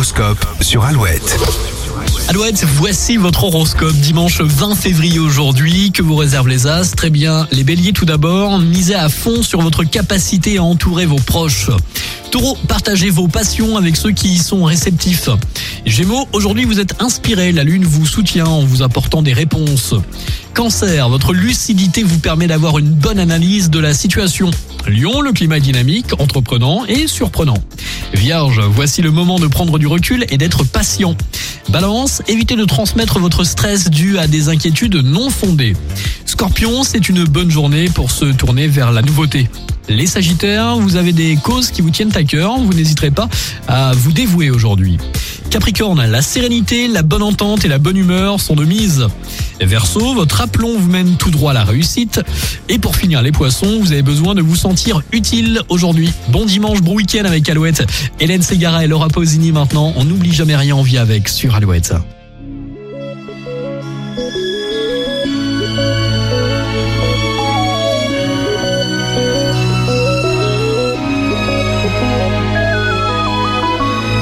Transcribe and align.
L'horoscope 0.00 0.46
sur 0.62 0.82
Alouette. 0.82 1.38
Alouette, 2.28 2.64
voici 2.64 3.18
votre 3.18 3.44
horoscope 3.44 3.92
dimanche 3.92 4.40
20 4.40 4.74
février 4.74 5.18
aujourd'hui. 5.18 5.92
Que 5.92 6.00
vous 6.00 6.16
réservent 6.16 6.48
les 6.48 6.66
as 6.66 6.92
Très 6.96 7.10
bien. 7.10 7.46
Les 7.52 7.64
béliers 7.64 7.92
tout 7.92 8.06
d'abord, 8.06 8.58
misez 8.60 8.94
à 8.94 9.10
fond 9.10 9.42
sur 9.42 9.60
votre 9.60 9.84
capacité 9.84 10.56
à 10.56 10.62
entourer 10.62 11.04
vos 11.04 11.18
proches. 11.18 11.68
Taureau, 12.30 12.56
partagez 12.66 13.10
vos 13.10 13.28
passions 13.28 13.76
avec 13.76 13.94
ceux 13.94 14.12
qui 14.12 14.28
y 14.28 14.38
sont 14.38 14.64
réceptifs. 14.64 15.28
Gémeaux, 15.84 16.26
aujourd'hui 16.32 16.64
vous 16.64 16.80
êtes 16.80 17.02
inspiré, 17.02 17.52
la 17.52 17.64
lune 17.64 17.84
vous 17.84 18.06
soutient 18.06 18.46
en 18.46 18.64
vous 18.64 18.82
apportant 18.82 19.20
des 19.20 19.34
réponses. 19.34 19.94
Cancer, 20.54 21.08
votre 21.08 21.32
lucidité 21.32 22.02
vous 22.02 22.18
permet 22.18 22.46
d'avoir 22.46 22.78
une 22.78 22.90
bonne 22.90 23.18
analyse 23.18 23.70
de 23.70 23.78
la 23.78 23.94
situation. 23.94 24.50
Lion, 24.86 25.20
le 25.20 25.32
climat 25.32 25.58
est 25.58 25.60
dynamique, 25.60 26.12
entreprenant 26.18 26.84
et 26.86 27.06
surprenant. 27.06 27.58
Vierge, 28.14 28.60
voici 28.60 29.02
le 29.02 29.10
moment 29.10 29.38
de 29.38 29.46
prendre 29.46 29.78
du 29.78 29.86
recul 29.86 30.26
et 30.28 30.38
d'être 30.38 30.64
patient. 30.64 31.16
Balance, 31.68 32.22
évitez 32.26 32.56
de 32.56 32.64
transmettre 32.64 33.18
votre 33.18 33.44
stress 33.44 33.90
dû 33.90 34.18
à 34.18 34.26
des 34.26 34.48
inquiétudes 34.48 34.96
non 34.96 35.30
fondées. 35.30 35.76
Scorpion, 36.26 36.82
c'est 36.84 37.08
une 37.08 37.24
bonne 37.24 37.50
journée 37.50 37.88
pour 37.88 38.10
se 38.10 38.26
tourner 38.26 38.66
vers 38.66 38.92
la 38.92 39.02
nouveauté. 39.02 39.48
Les 39.88 40.06
Sagittaires, 40.06 40.76
vous 40.76 40.96
avez 40.96 41.12
des 41.12 41.36
causes 41.36 41.70
qui 41.70 41.82
vous 41.82 41.90
tiennent 41.90 42.16
à 42.16 42.22
cœur, 42.22 42.58
vous 42.58 42.72
n'hésiterez 42.72 43.10
pas 43.10 43.28
à 43.66 43.92
vous 43.92 44.12
dévouer 44.12 44.50
aujourd'hui. 44.50 44.98
Capricorne, 45.50 46.06
la 46.06 46.22
sérénité, 46.22 46.86
la 46.86 47.02
bonne 47.02 47.24
entente 47.24 47.64
et 47.64 47.68
la 47.68 47.78
bonne 47.78 47.96
humeur 47.96 48.40
sont 48.40 48.54
de 48.54 48.64
mise. 48.64 49.08
Verseau, 49.60 50.14
votre 50.14 50.40
aplomb 50.40 50.78
vous 50.78 50.88
mène 50.88 51.16
tout 51.16 51.30
droit 51.30 51.50
à 51.50 51.54
la 51.54 51.64
réussite. 51.64 52.20
Et 52.68 52.78
pour 52.78 52.94
finir 52.94 53.20
les 53.20 53.32
poissons, 53.32 53.80
vous 53.80 53.90
avez 53.90 54.02
besoin 54.02 54.36
de 54.36 54.42
vous 54.42 54.54
sentir 54.54 55.02
utile 55.10 55.60
aujourd'hui. 55.68 56.12
Bon 56.28 56.46
dimanche, 56.46 56.80
bon 56.82 56.94
week-end 56.94 57.24
avec 57.24 57.48
Alouette. 57.48 57.84
Hélène 58.20 58.42
Segara 58.42 58.84
et 58.84 58.86
Laura 58.86 59.08
Pausini 59.08 59.50
maintenant. 59.50 59.92
On 59.96 60.04
n'oublie 60.04 60.32
jamais 60.32 60.54
rien 60.54 60.76
en 60.76 60.82
vie 60.82 60.98
avec 60.98 61.28
sur 61.28 61.56
Alouette. 61.56 61.94